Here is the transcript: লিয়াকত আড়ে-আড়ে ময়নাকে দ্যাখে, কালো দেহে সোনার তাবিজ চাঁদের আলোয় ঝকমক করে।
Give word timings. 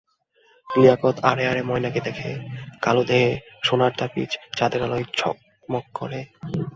লিয়াকত 0.69 1.15
আড়ে-আড়ে 1.23 1.61
ময়নাকে 1.63 1.99
দ্যাখে, 1.99 2.31
কালো 2.81 3.03
দেহে 3.03 3.29
সোনার 3.63 3.93
তাবিজ 3.97 4.31
চাঁদের 4.57 4.81
আলোয় 4.83 5.05
ঝকমক 5.17 5.85
করে। 5.93 6.19